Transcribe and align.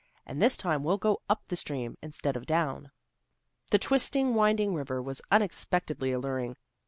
And 0.25 0.41
this 0.41 0.57
time 0.57 0.83
we'll 0.83 0.97
go 0.97 1.21
up 1.29 1.43
stream 1.53 1.95
instead 2.01 2.35
of 2.35 2.47
down." 2.47 2.89
The 3.69 3.77
twisting, 3.77 4.33
winding 4.33 4.73
river 4.73 4.99
was 4.99 5.21
unexpectedly 5.29 6.11
alluring. 6.11 6.57